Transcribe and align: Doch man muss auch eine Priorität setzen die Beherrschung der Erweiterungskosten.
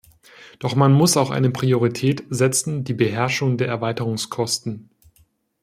Doch 0.57 0.73
man 0.75 0.93
muss 0.93 1.15
auch 1.15 1.29
eine 1.29 1.51
Priorität 1.51 2.23
setzen 2.31 2.83
die 2.83 2.95
Beherrschung 2.95 3.57
der 3.57 3.67
Erweiterungskosten. 3.67 4.89